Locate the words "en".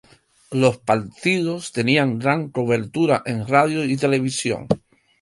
3.23-3.45